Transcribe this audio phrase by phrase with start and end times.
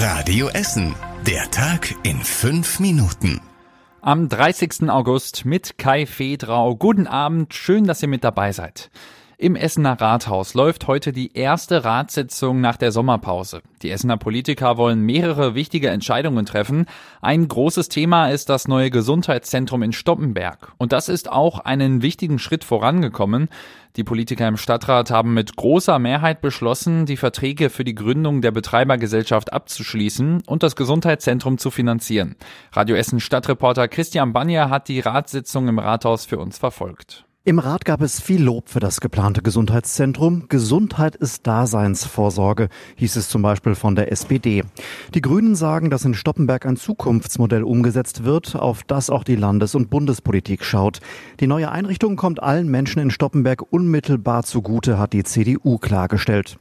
[0.00, 0.94] Radio Essen.
[1.26, 3.40] Der Tag in fünf Minuten.
[4.00, 4.88] Am 30.
[4.88, 6.76] August mit Kai Fedrau.
[6.76, 8.92] Guten Abend, schön, dass ihr mit dabei seid.
[9.40, 13.62] Im Essener Rathaus läuft heute die erste Ratssitzung nach der Sommerpause.
[13.82, 16.86] Die Essener Politiker wollen mehrere wichtige Entscheidungen treffen.
[17.20, 20.72] Ein großes Thema ist das neue Gesundheitszentrum in Stoppenberg.
[20.76, 23.48] Und das ist auch einen wichtigen Schritt vorangekommen.
[23.94, 28.50] Die Politiker im Stadtrat haben mit großer Mehrheit beschlossen, die Verträge für die Gründung der
[28.50, 32.34] Betreibergesellschaft abzuschließen und das Gesundheitszentrum zu finanzieren.
[32.72, 37.27] Radio Essen Stadtreporter Christian Banja hat die Ratssitzung im Rathaus für uns verfolgt.
[37.44, 40.48] Im Rat gab es viel Lob für das geplante Gesundheitszentrum.
[40.48, 44.64] Gesundheit ist Daseinsvorsorge, hieß es zum Beispiel von der SPD.
[45.14, 49.76] Die Grünen sagen, dass in Stoppenberg ein Zukunftsmodell umgesetzt wird, auf das auch die Landes-
[49.76, 50.98] und Bundespolitik schaut.
[51.40, 56.58] Die neue Einrichtung kommt allen Menschen in Stoppenberg unmittelbar zugute, hat die CDU klargestellt.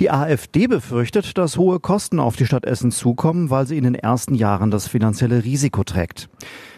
[0.00, 3.94] Die AfD befürchtet, dass hohe Kosten auf die Stadt Essen zukommen, weil sie in den
[3.94, 6.28] ersten Jahren das finanzielle Risiko trägt.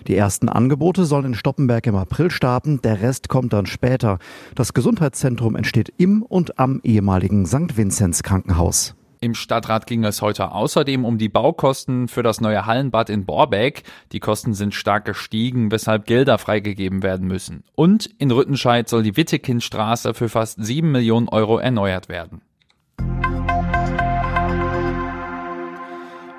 [0.06, 4.18] Die ersten Angebote sollen in Stoppenberg im April starten, der Rest kommt dann später.
[4.54, 7.76] Das Gesundheitszentrum entsteht im und am ehemaligen St.
[7.76, 8.94] Vinzenz Krankenhaus.
[9.20, 13.82] Im Stadtrat ging es heute außerdem um die Baukosten für das neue Hallenbad in Borbeck.
[14.12, 17.64] Die Kosten sind stark gestiegen, weshalb Gelder freigegeben werden müssen.
[17.74, 22.42] Und in Rüttenscheid soll die Wittekindstraße für fast sieben Millionen Euro erneuert werden.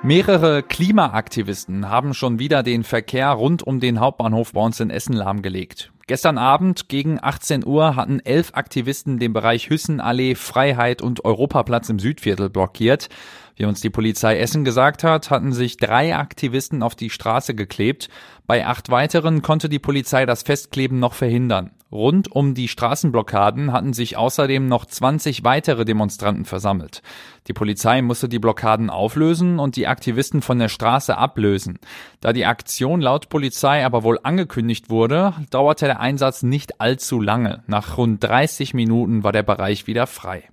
[0.04, 5.12] Mehrere Klimaaktivisten haben schon wieder den Verkehr rund um den Hauptbahnhof bei uns in Essen
[5.12, 5.90] lahmgelegt.
[6.06, 11.98] Gestern Abend gegen 18 Uhr hatten elf Aktivisten den Bereich Hüssenallee, Freiheit und Europaplatz im
[11.98, 13.08] Südviertel blockiert.
[13.56, 18.08] Wie uns die Polizei Essen gesagt hat, hatten sich drei Aktivisten auf die Straße geklebt.
[18.46, 21.72] Bei acht weiteren konnte die Polizei das Festkleben noch verhindern.
[21.90, 27.02] Rund um die Straßenblockaden hatten sich außerdem noch 20 weitere Demonstranten versammelt.
[27.46, 31.78] Die Polizei musste die Blockaden auflösen und die Aktivisten von der Straße ablösen.
[32.20, 37.62] Da die Aktion laut Polizei aber wohl angekündigt wurde, dauerte der Einsatz nicht allzu lange.
[37.66, 40.44] Nach rund 30 Minuten war der Bereich wieder frei.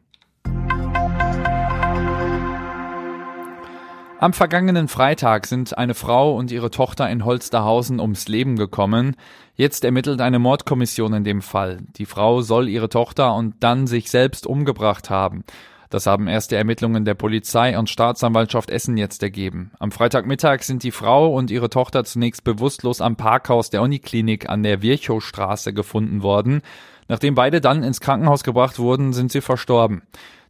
[4.26, 9.16] Am vergangenen Freitag sind eine Frau und ihre Tochter in Holsterhausen ums Leben gekommen.
[9.54, 11.84] Jetzt ermittelt eine Mordkommission in dem Fall.
[11.98, 15.44] Die Frau soll ihre Tochter und dann sich selbst umgebracht haben.
[15.92, 19.70] Das haben erste Ermittlungen der Polizei und Staatsanwaltschaft Essen jetzt ergeben.
[19.78, 24.64] Am Freitagmittag sind die Frau und ihre Tochter zunächst bewusstlos am Parkhaus der Uniklinik an
[24.64, 26.64] der Virchowstraße gefunden worden.
[27.08, 30.02] Nachdem beide dann ins Krankenhaus gebracht wurden, sind sie verstorben.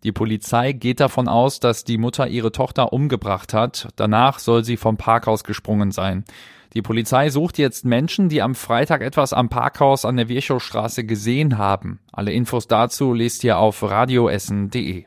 [0.05, 3.88] Die Polizei geht davon aus, dass die Mutter ihre Tochter umgebracht hat.
[3.95, 6.25] Danach soll sie vom Parkhaus gesprungen sein.
[6.75, 11.57] Die Polizei sucht jetzt Menschen, die am Freitag etwas am Parkhaus an der Virchowstraße gesehen
[11.57, 12.01] haben.
[12.11, 15.05] Alle Infos dazu lest ihr auf radioessen.de.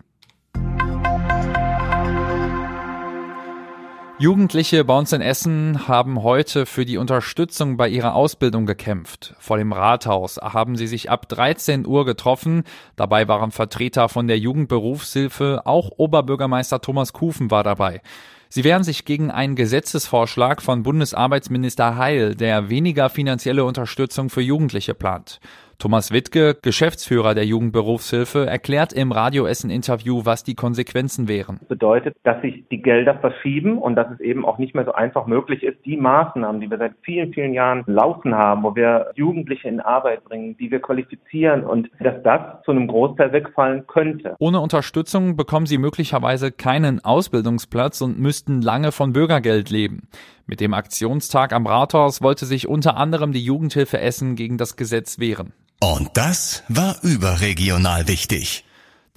[4.21, 9.37] Jugendliche bei uns in Essen haben heute für die Unterstützung bei ihrer Ausbildung gekämpft.
[9.39, 12.65] Vor dem Rathaus haben sie sich ab 13 Uhr getroffen.
[12.97, 18.03] Dabei waren Vertreter von der Jugendberufshilfe, auch Oberbürgermeister Thomas Kufen war dabei.
[18.49, 24.95] Sie wehren sich gegen einen Gesetzesvorschlag von Bundesarbeitsminister Heil, der weniger finanzielle Unterstützung für Jugendliche
[24.95, 25.39] plant.
[25.81, 31.59] Thomas Wittke, Geschäftsführer der Jugendberufshilfe, erklärt im Radioessen-Interview, was die Konsequenzen wären.
[31.61, 34.91] Das bedeutet, dass sich die Gelder verschieben und dass es eben auch nicht mehr so
[34.91, 39.13] einfach möglich ist, die Maßnahmen, die wir seit vielen, vielen Jahren laufen haben, wo wir
[39.15, 44.35] Jugendliche in Arbeit bringen, die wir qualifizieren und dass das zu einem Großteil wegfallen könnte.
[44.41, 50.09] Ohne Unterstützung bekommen sie möglicherweise keinen Ausbildungsplatz und müssten lange von Bürgergeld leben.
[50.45, 55.21] Mit dem Aktionstag am Rathaus wollte sich unter anderem die Jugendhilfe Essen gegen das Gesetz
[55.21, 55.53] wehren.
[55.81, 58.65] Und das war überregional wichtig.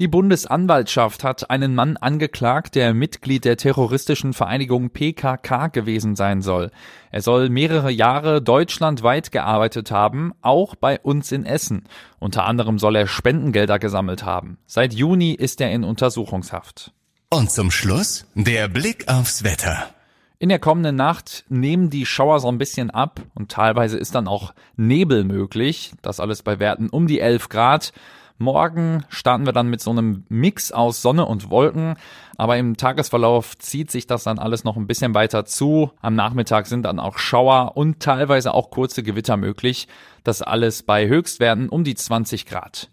[0.02, 6.72] Die Bundesanwaltschaft hat einen Mann angeklagt, der Mitglied der terroristischen Vereinigung PKK gewesen sein soll.
[7.12, 11.84] Er soll mehrere Jahre deutschlandweit gearbeitet haben, auch bei uns in Essen.
[12.20, 14.58] Unter anderem soll er Spendengelder gesammelt haben.
[14.66, 16.94] Seit Juni ist er in Untersuchungshaft.
[17.30, 19.90] Und zum Schluss der Blick aufs Wetter.
[20.42, 24.28] In der kommenden Nacht nehmen die Schauer so ein bisschen ab und teilweise ist dann
[24.28, 25.94] auch Nebel möglich.
[26.02, 27.94] Das alles bei Werten um die 11 Grad.
[28.40, 31.96] Morgen starten wir dann mit so einem Mix aus Sonne und Wolken,
[32.38, 35.92] aber im Tagesverlauf zieht sich das dann alles noch ein bisschen weiter zu.
[36.02, 39.88] Am Nachmittag sind dann auch Schauer und teilweise auch kurze Gewitter möglich.
[40.24, 42.90] Das alles bei Höchstwerten um die 20 Grad.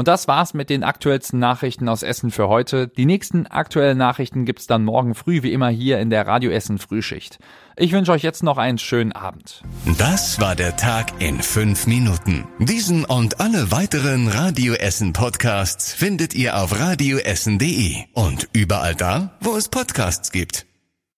[0.00, 2.88] Und das war's mit den aktuellsten Nachrichten aus Essen für heute.
[2.88, 6.78] Die nächsten aktuellen Nachrichten gibt's dann morgen früh wie immer hier in der Radio Essen
[6.78, 7.38] Frühschicht.
[7.76, 9.62] Ich wünsche euch jetzt noch einen schönen Abend.
[9.98, 12.48] Das war der Tag in fünf Minuten.
[12.58, 19.54] Diesen und alle weiteren Radio Essen Podcasts findet ihr auf radioessen.de und überall da, wo
[19.54, 20.69] es Podcasts gibt.